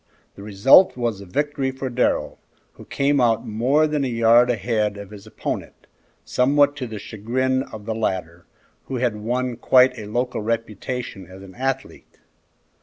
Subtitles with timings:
[0.33, 2.39] The result was a victory for Darrell,
[2.73, 5.85] who came out more than a yard ahead of his opponent,
[6.25, 8.47] somewhat to the chagrin of the latter,
[8.85, 12.17] who had won quite a local reputation as an athlete.